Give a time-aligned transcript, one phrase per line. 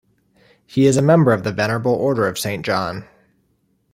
[0.65, 3.05] He is a Member of the Venerable Order of Saint John.